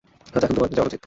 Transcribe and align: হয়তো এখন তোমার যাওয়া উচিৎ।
হয়তো 0.33 0.45
এখন 0.45 0.55
তোমার 0.55 0.71
যাওয়া 0.71 0.87
উচিৎ। 0.87 0.99